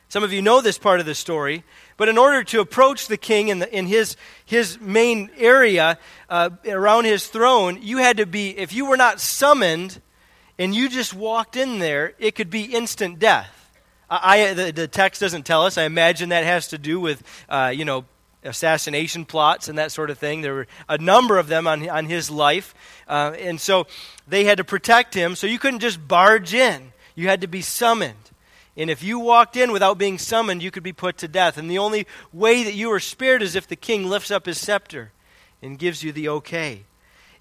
[0.09, 1.63] Some of you know this part of the story,
[1.95, 5.97] but in order to approach the king in, the, in his, his main area
[6.29, 10.01] uh, around his throne, you had to be, if you were not summoned,
[10.61, 13.71] and you just walked in there, it could be instant death.
[14.11, 15.75] I, the, the text doesn't tell us.
[15.75, 18.05] I imagine that has to do with, uh, you know,
[18.43, 20.41] assassination plots and that sort of thing.
[20.41, 22.75] There were a number of them on, on his life.
[23.07, 23.87] Uh, and so
[24.27, 25.35] they had to protect him.
[25.35, 28.29] So you couldn't just barge in, you had to be summoned.
[28.77, 31.57] And if you walked in without being summoned, you could be put to death.
[31.57, 34.59] And the only way that you were spared is if the king lifts up his
[34.59, 35.11] scepter
[35.59, 36.83] and gives you the okay.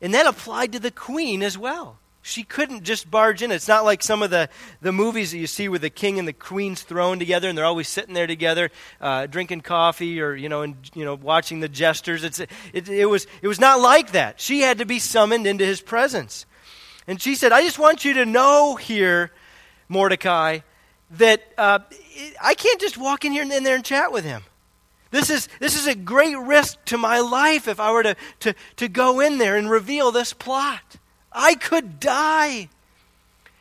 [0.00, 1.98] And that applied to the queen as well.
[2.22, 3.50] She couldn't just barge in.
[3.50, 4.50] It's not like some of the,
[4.83, 7.64] the movies that you see where the king and the queen's thrown together and they're
[7.64, 11.68] always sitting there together, uh, drinking coffee or, you know, and, you know, watching the
[11.68, 12.22] jesters.
[12.22, 14.38] It's, it, it, was, it was not like that.
[14.38, 16.44] She had to be summoned into his presence.
[17.06, 19.33] And she said, I just want you to know here,
[19.88, 20.61] Mordecai,
[21.12, 21.78] that uh,
[22.40, 24.42] I can't just walk in here and in there and chat with him.
[25.11, 28.54] This is, this is a great risk to my life if I were to, to,
[28.76, 30.98] to go in there and reveal this plot.
[31.33, 32.69] I could die.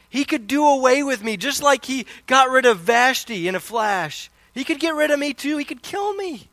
[0.09, 3.59] He could do away with me just like he got rid of Vashti in a
[3.59, 4.31] flash.
[4.53, 5.57] He could get rid of me too.
[5.57, 6.47] He could kill me.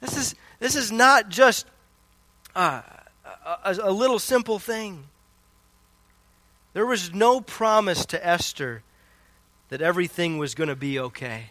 [0.00, 1.66] This is, this is not just
[2.56, 2.82] uh,
[3.64, 5.04] a, a little simple thing.
[6.74, 8.82] There was no promise to Esther
[9.68, 11.46] that everything was going to be okay.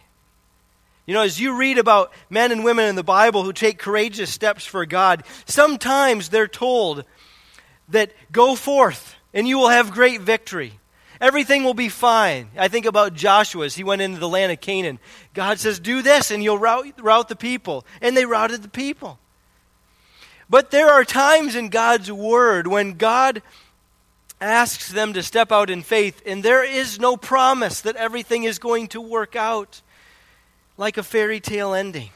[1.06, 4.30] You know, as you read about men and women in the Bible who take courageous
[4.30, 7.04] steps for God, sometimes they're told
[7.92, 10.74] that go forth and you will have great victory.
[11.20, 12.50] Everything will be fine.
[12.58, 14.98] I think about Joshua as he went into the land of Canaan.
[15.34, 17.86] God says, Do this and you'll rout, rout the people.
[18.00, 19.20] And they routed the people.
[20.50, 23.40] But there are times in God's word when God
[24.40, 28.58] asks them to step out in faith, and there is no promise that everything is
[28.58, 29.80] going to work out
[30.76, 32.10] like a fairy tale ending.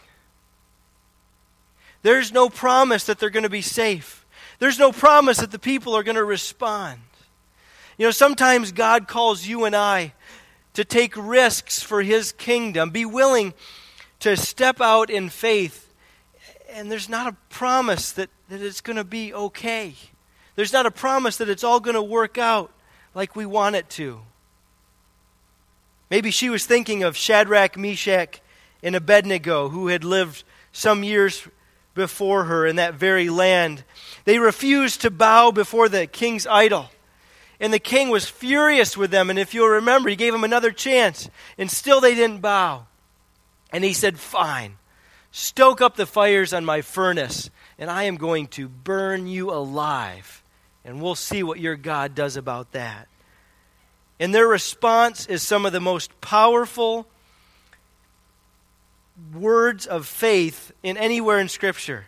[2.02, 4.25] There's no promise that they're going to be safe.
[4.58, 7.00] There's no promise that the people are going to respond.
[7.98, 10.12] You know, sometimes God calls you and I
[10.74, 13.54] to take risks for His kingdom, be willing
[14.20, 15.94] to step out in faith,
[16.70, 19.94] and there's not a promise that, that it's going to be okay.
[20.54, 22.70] There's not a promise that it's all going to work out
[23.14, 24.20] like we want it to.
[26.10, 28.40] Maybe she was thinking of Shadrach, Meshach,
[28.82, 31.48] and Abednego, who had lived some years
[31.96, 33.82] before her in that very land.
[34.24, 36.90] They refused to bow before the king's idol.
[37.58, 39.30] And the king was furious with them.
[39.30, 41.28] And if you'll remember, he gave them another chance.
[41.58, 42.86] And still they didn't bow.
[43.72, 44.76] And he said, Fine,
[45.32, 50.42] stoke up the fires on my furnace, and I am going to burn you alive.
[50.84, 53.08] And we'll see what your God does about that.
[54.20, 57.06] And their response is some of the most powerful
[59.34, 62.06] words of faith in anywhere in Scripture.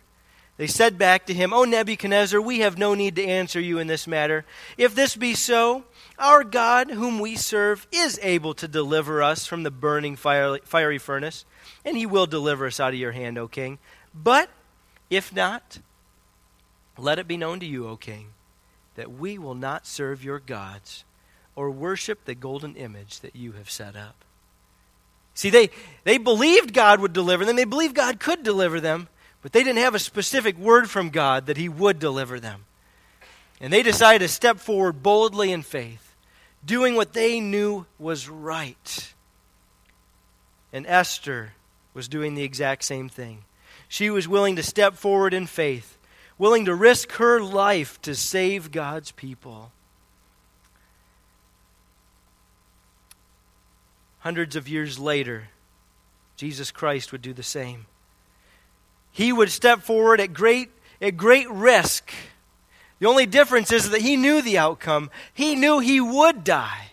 [0.57, 3.87] They said back to him, O Nebuchadnezzar, we have no need to answer you in
[3.87, 4.45] this matter.
[4.77, 5.85] If this be so,
[6.19, 11.45] our God, whom we serve, is able to deliver us from the burning fiery furnace,
[11.85, 13.79] and he will deliver us out of your hand, O king.
[14.13, 14.51] But
[15.11, 15.79] if not,
[16.97, 18.31] let it be known to you, O king,
[18.97, 21.05] that we will not serve your gods
[21.55, 24.25] or worship the golden image that you have set up.
[25.39, 25.71] See, they,
[26.03, 29.07] they believed God would deliver them, they believed God could deliver them,
[29.41, 32.65] but they didn't have a specific word from God that He would deliver them.
[33.61, 36.17] And they decided to step forward boldly in faith,
[36.67, 39.15] doing what they knew was right.
[40.73, 41.53] And Esther
[41.95, 43.45] was doing the exact same thing.
[43.87, 45.99] She was willing to step forward in faith,
[46.37, 49.71] willing to risk her life to save God's people.
[54.21, 55.49] Hundreds of years later,
[56.37, 57.87] Jesus Christ would do the same.
[59.11, 62.13] He would step forward at great, at great risk.
[62.99, 65.11] The only difference is that he knew the outcome.
[65.33, 66.91] He knew he would die.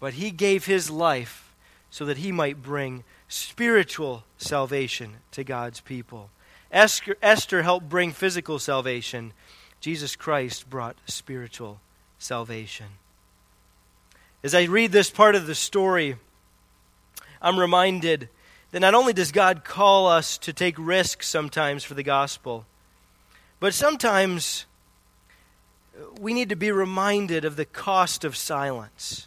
[0.00, 1.52] But he gave his life
[1.90, 6.30] so that he might bring spiritual salvation to God's people.
[6.70, 9.32] Esther, Esther helped bring physical salvation.
[9.80, 11.80] Jesus Christ brought spiritual
[12.18, 12.86] salvation.
[14.42, 16.16] As I read this part of the story,
[17.42, 18.28] I'm reminded
[18.70, 22.64] that not only does God call us to take risks sometimes for the gospel,
[23.58, 24.66] but sometimes
[26.20, 29.26] we need to be reminded of the cost of silence.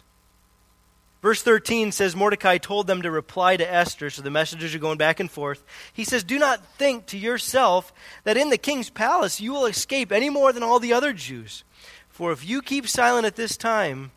[1.20, 4.98] Verse 13 says Mordecai told them to reply to Esther, so the messengers are going
[4.98, 5.62] back and forth.
[5.92, 7.92] He says, Do not think to yourself
[8.24, 11.64] that in the king's palace you will escape any more than all the other Jews.
[12.08, 14.10] For if you keep silent at this time,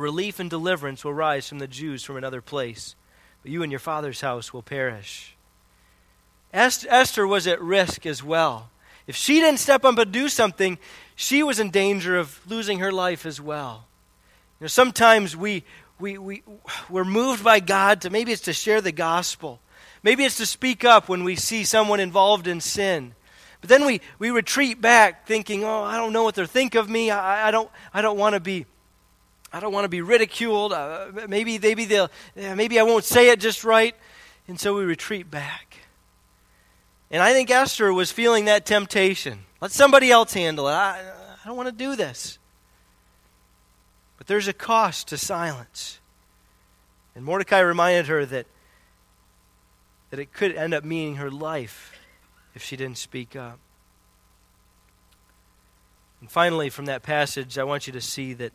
[0.00, 2.96] relief and deliverance will rise from the Jews from another place,
[3.42, 5.36] but you and your father's house will perish.
[6.52, 8.70] Esther was at risk as well.
[9.06, 10.78] If she didn't step up and do something,
[11.14, 13.86] she was in danger of losing her life as well.
[14.60, 15.64] You know, sometimes we,
[15.98, 16.42] we, we,
[16.88, 19.60] we're moved by God to maybe it's to share the gospel.
[20.02, 23.14] Maybe it's to speak up when we see someone involved in sin.
[23.60, 26.88] But then we, we retreat back thinking, oh, I don't know what they'll think of
[26.88, 27.10] me.
[27.10, 28.66] I, I don't, I don't want to be
[29.54, 30.72] I don't want to be ridiculed.
[30.72, 33.94] Uh, maybe, maybe, they'll, maybe I won't say it just right.
[34.48, 35.76] And so we retreat back.
[37.08, 39.44] And I think Esther was feeling that temptation.
[39.60, 40.72] Let somebody else handle it.
[40.72, 42.40] I, I don't want to do this.
[44.18, 46.00] But there's a cost to silence.
[47.14, 48.46] And Mordecai reminded her that,
[50.10, 51.92] that it could end up meaning her life
[52.56, 53.60] if she didn't speak up.
[56.20, 58.52] And finally, from that passage, I want you to see that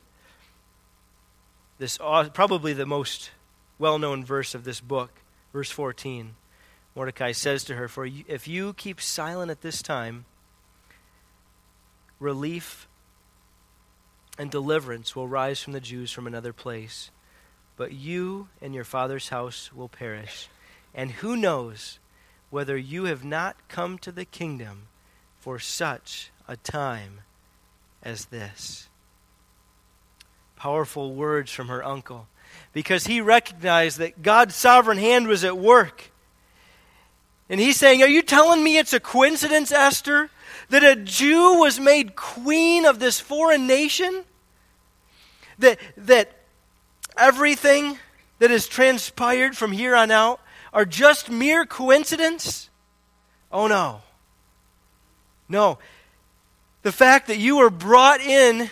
[1.80, 3.32] this probably the most
[3.80, 5.12] well-known verse of this book,
[5.52, 6.36] verse 14.
[6.94, 10.26] Mordecai says to her, "For if you keep silent at this time,
[12.20, 12.88] relief
[14.38, 17.10] and deliverance will rise from the Jews from another place,
[17.78, 20.50] but you and your father's house will perish.
[20.94, 22.00] And who knows
[22.50, 24.90] whether you have not come to the kingdom
[25.40, 27.22] for such a time
[28.04, 28.89] as this?"
[30.60, 32.28] Powerful words from her uncle
[32.74, 36.12] because he recognized that God's sovereign hand was at work.
[37.50, 40.30] And he's saying, Are you telling me it's a coincidence, Esther,
[40.70, 44.26] that a Jew was made queen of this foreign nation?
[45.60, 46.32] That, that
[47.18, 47.98] everything
[48.40, 50.42] that has transpired from here on out
[50.74, 52.70] are just mere coincidence?
[53.52, 54.02] Oh, no.
[55.48, 55.80] No.
[56.84, 58.70] The fact that you were brought in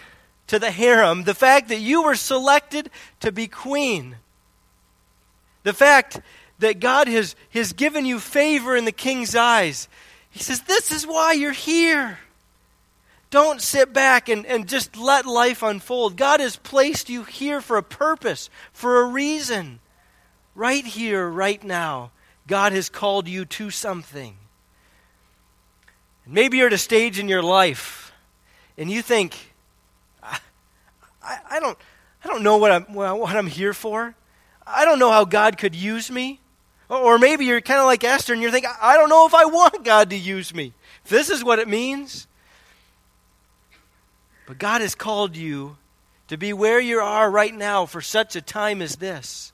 [0.48, 4.18] to the harem, the fact that you were selected to be queen,
[5.64, 6.22] the fact
[6.60, 9.88] that God has, has given you favor in the king's eyes.
[10.30, 12.20] He says, This is why you're here.
[13.30, 16.16] Don't sit back and, and just let life unfold.
[16.16, 19.80] God has placed you here for a purpose, for a reason.
[20.56, 22.12] Right here, right now,
[22.48, 24.38] God has called you to something.
[26.26, 28.12] Maybe you're at a stage in your life
[28.78, 29.47] and you think,
[31.28, 31.78] I, I don't
[32.24, 34.16] I don't know what I'm, what I'm here for.
[34.66, 36.40] I don't know how God could use me.
[36.90, 39.46] Or maybe you're kind of like Esther and you're thinking, I don't know if I
[39.46, 40.74] want God to use me.
[41.04, 42.28] If this is what it means.
[44.46, 45.78] But God has called you
[46.30, 49.52] to be where you are right now for such a time as this.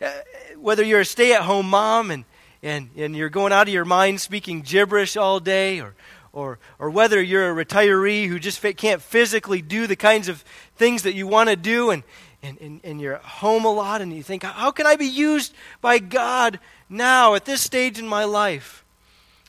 [0.00, 0.10] Uh,
[0.58, 2.24] whether you're a stay at home mom and,
[2.62, 5.94] and, and you're going out of your mind speaking gibberish all day, or,
[6.32, 10.44] or, or whether you're a retiree who just can't physically do the kinds of
[10.76, 12.02] things that you want to do, and,
[12.42, 15.54] and, and, and you're home a lot, and you think, how can I be used
[15.80, 18.84] by God now at this stage in my life?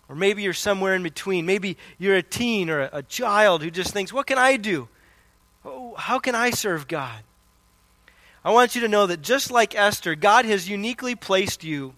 [0.09, 1.45] Or maybe you're somewhere in between.
[1.45, 4.89] Maybe you're a teen or a, a child who just thinks, what can I do?
[5.63, 7.23] Oh, how can I serve God?
[8.43, 11.93] I want you to know that just like Esther, God has uniquely placed you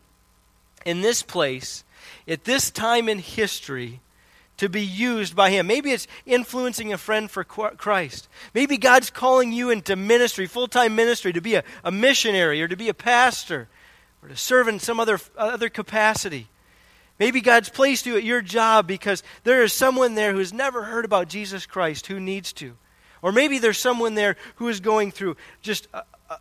[0.85, 1.85] in this place
[2.27, 4.01] at this time in history
[4.63, 5.67] to be used by Him.
[5.67, 8.29] Maybe it's influencing a friend for Christ.
[8.53, 12.69] Maybe God's calling you into ministry, full time ministry, to be a, a, missionary or
[12.69, 13.67] to be a pastor
[14.21, 16.47] or to serve in some other, other capacity.
[17.19, 21.03] Maybe God's placed you at your job because there is someone there who's never heard
[21.03, 22.77] about Jesus Christ who needs to.
[23.21, 25.89] Or maybe there's someone there who is going through just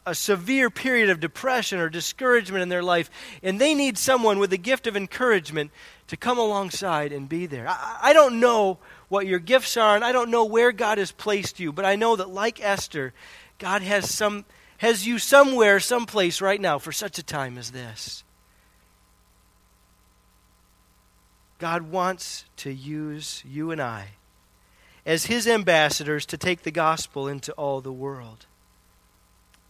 [0.06, 3.10] a severe period of depression or discouragement in their life,
[3.42, 5.70] and they need someone with the gift of encouragement
[6.06, 7.68] to come alongside and be there.
[7.68, 8.78] I, I don't know
[9.08, 11.96] what your gifts are, and I don't know where God has placed you, but I
[11.96, 13.12] know that, like Esther,
[13.58, 14.44] God has, some,
[14.78, 18.24] has you somewhere, someplace right now for such a time as this.
[21.58, 24.08] God wants to use you and I
[25.06, 28.46] as his ambassadors to take the gospel into all the world.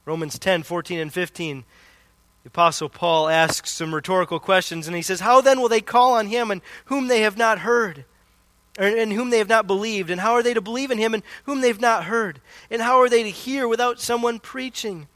[0.04, 1.64] Romans 10 14 and 15.
[2.42, 6.14] The Apostle Paul asks some rhetorical questions, and he says, How then will they call
[6.14, 8.04] on him and whom they have not heard?
[8.78, 10.08] and whom they have not believed?
[10.08, 12.40] And how are they to believe in him and whom they've not heard?
[12.70, 15.08] And how are they to hear without someone preaching?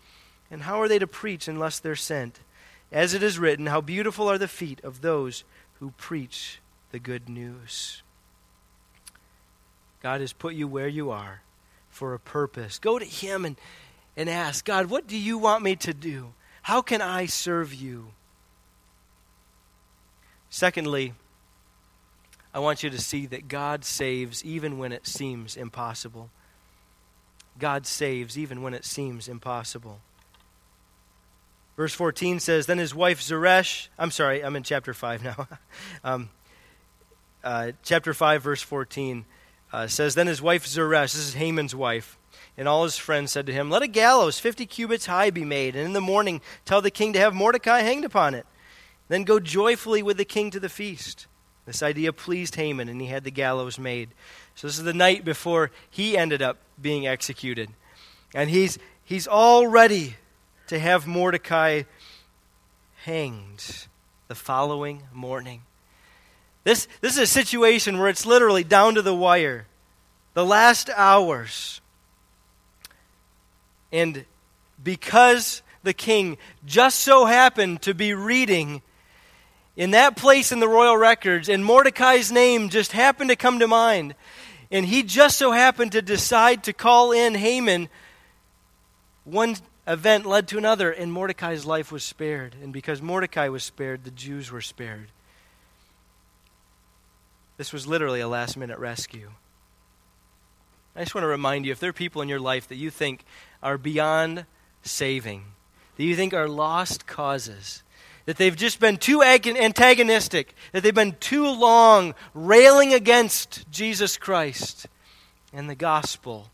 [0.50, 2.40] And how are they to preach unless they're sent?
[2.92, 5.42] As it is written, How beautiful are the feet of those
[5.80, 6.60] who preach
[6.90, 8.02] the good news.
[10.02, 11.42] God has put you where you are
[11.90, 12.78] for a purpose.
[12.78, 13.56] Go to Him and,
[14.16, 16.32] and ask, God, what do you want me to do?
[16.62, 18.08] How can I serve you?
[20.48, 21.12] Secondly,
[22.54, 26.30] I want you to see that God saves even when it seems impossible.
[27.58, 30.00] God saves even when it seems impossible.
[31.76, 35.48] Verse 14 says, Then his wife Zeresh, I'm sorry, I'm in chapter 5 now.
[36.04, 36.30] um,
[37.44, 39.26] uh, chapter 5, verse 14
[39.72, 42.18] uh, says, Then his wife Zeresh, this is Haman's wife,
[42.56, 45.76] and all his friends said to him, Let a gallows fifty cubits high be made,
[45.76, 48.46] and in the morning tell the king to have Mordecai hanged upon it.
[49.08, 51.26] Then go joyfully with the king to the feast.
[51.66, 54.10] This idea pleased Haman, and he had the gallows made.
[54.54, 57.70] So this is the night before he ended up being executed.
[58.34, 60.16] And he's, he's all ready
[60.68, 61.82] to have Mordecai
[63.04, 63.86] hanged
[64.28, 65.62] the following morning.
[66.64, 69.66] This, this is a situation where it's literally down to the wire,
[70.34, 71.80] the last hours.
[73.96, 74.26] And
[74.84, 76.36] because the king
[76.66, 78.82] just so happened to be reading
[79.74, 83.66] in that place in the royal records, and Mordecai's name just happened to come to
[83.66, 84.14] mind,
[84.70, 87.88] and he just so happened to decide to call in Haman,
[89.24, 92.54] one event led to another, and Mordecai's life was spared.
[92.62, 95.08] And because Mordecai was spared, the Jews were spared.
[97.56, 99.30] This was literally a last minute rescue.
[100.96, 102.90] I just want to remind you if there are people in your life that you
[102.90, 103.24] think
[103.62, 104.46] are beyond
[104.82, 105.44] saving,
[105.96, 107.82] that you think are lost causes,
[108.24, 114.86] that they've just been too antagonistic, that they've been too long railing against Jesus Christ
[115.52, 116.50] and the gospel,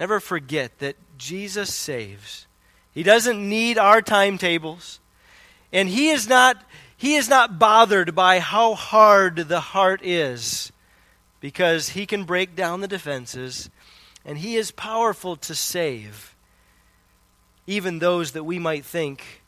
[0.00, 2.48] never forget that Jesus saves.
[2.92, 4.98] He doesn't need our timetables,
[5.72, 6.62] and He is not
[6.96, 10.71] he is not bothered by how hard the heart is
[11.42, 13.68] because he can break down the defenses
[14.24, 16.36] and he is powerful to save
[17.66, 19.42] even those that we might think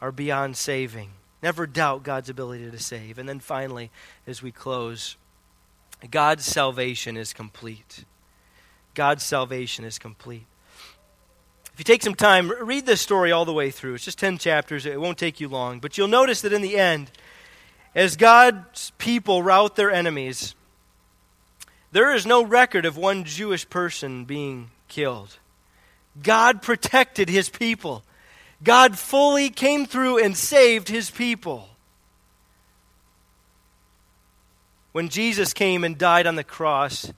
[0.00, 1.10] are beyond saving.
[1.42, 3.18] Never doubt God's ability to save.
[3.18, 3.90] And then finally,
[4.26, 5.16] as we close,
[6.10, 8.04] God's salvation is complete.
[8.94, 10.46] God's salvation is complete.
[11.72, 13.94] If you take some time, read this story all the way through.
[13.94, 15.80] It's just 10 chapters, it won't take you long.
[15.80, 17.10] But you'll notice that in the end,
[17.94, 20.54] as God's people rout their enemies,
[21.92, 25.38] there is no record of one Jewish person being killed.
[26.22, 28.04] God protected his people.
[28.62, 31.68] God fully came through and saved his people.
[34.92, 37.12] When Jesus came and died on the cross,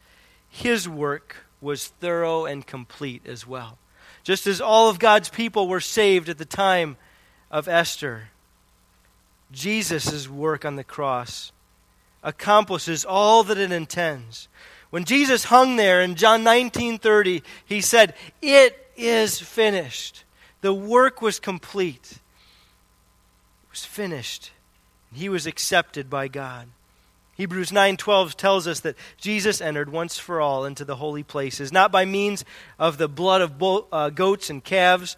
[0.48, 3.78] his work was thorough and complete as well.
[4.24, 6.96] just as all of God's people were saved at the time
[7.50, 8.28] of Esther.
[9.50, 11.52] Jesus' work on the cross
[12.22, 14.48] accomplishes all that it intends.
[14.90, 20.24] When Jesus hung there in John 19:30, he said, "It is finished."
[20.60, 22.12] The work was complete.
[22.12, 24.50] It was finished.
[25.12, 26.68] He was accepted by God.
[27.34, 31.90] Hebrews 9:12 tells us that Jesus entered once for all into the holy places, not
[31.90, 32.44] by means
[32.78, 35.16] of the blood of bo- uh, goats and calves,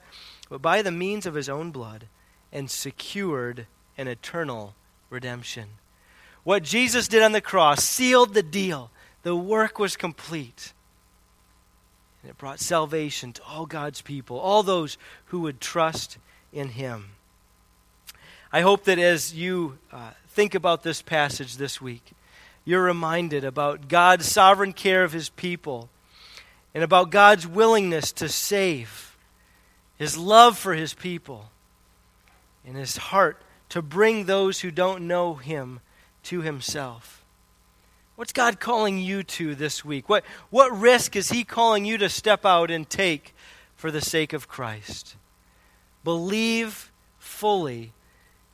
[0.48, 2.06] but by the means of his own blood,
[2.52, 3.66] and secured
[3.98, 4.74] an eternal
[5.10, 5.70] redemption.
[6.44, 8.90] What Jesus did on the cross sealed the deal.
[9.22, 10.72] The work was complete.
[12.22, 16.18] And it brought salvation to all God's people, all those who would trust
[16.52, 17.10] in him.
[18.52, 22.12] I hope that as you uh, think about this passage this week,
[22.64, 25.88] you're reminded about God's sovereign care of his people
[26.74, 29.16] and about God's willingness to save,
[29.96, 31.50] his love for his people,
[32.66, 33.40] and his heart
[33.70, 35.80] to bring those who don't know him
[36.24, 37.24] to himself.
[38.16, 40.08] What's God calling you to this week?
[40.08, 43.34] What, what risk is he calling you to step out and take
[43.74, 45.16] for the sake of Christ?
[46.04, 47.92] Believe fully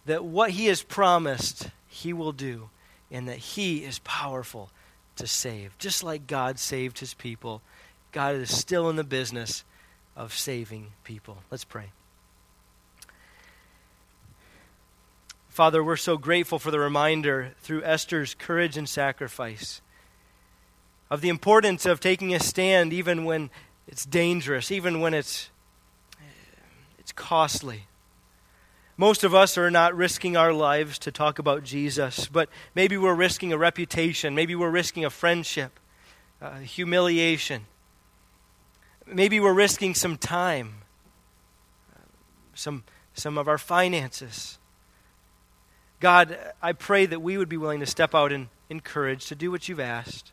[0.06, 2.70] that what he has promised he will do,
[3.10, 4.70] and that he is powerful
[5.16, 5.76] to save.
[5.76, 7.60] Just like God saved his people,
[8.12, 9.64] God is still in the business
[10.16, 11.38] of saving people.
[11.50, 11.90] Let's pray.
[15.51, 19.82] Father, we're so grateful for the reminder through Esther's courage and sacrifice
[21.11, 23.51] of the importance of taking a stand even when
[23.88, 25.51] it's dangerous, even when it's,
[27.01, 27.86] it's costly.
[28.96, 33.12] Most of us are not risking our lives to talk about Jesus, but maybe we're
[33.12, 34.36] risking a reputation.
[34.36, 35.80] Maybe we're risking a friendship,
[36.40, 37.66] uh, humiliation.
[39.05, 40.74] Maybe we're risking some time,
[42.55, 42.84] some,
[43.14, 44.59] some of our finances.
[46.01, 49.51] God, I pray that we would be willing to step out and encourage to do
[49.51, 50.32] what you've asked.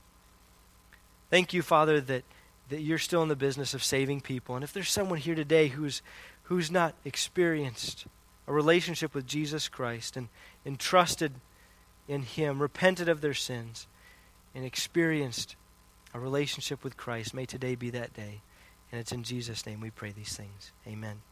[1.29, 2.23] Thank you, Father, that,
[2.69, 4.55] that you're still in the business of saving people.
[4.55, 6.01] And if there's someone here today who's,
[6.43, 8.05] who's not experienced,
[8.47, 10.29] a relationship with Jesus Christ and
[10.65, 11.33] entrusted
[12.07, 13.87] in Him, repented of their sins,
[14.55, 15.57] and experienced
[16.13, 17.33] a relationship with Christ.
[17.33, 18.41] May today be that day.
[18.91, 20.71] And it's in Jesus' name we pray these things.
[20.87, 21.26] Amen.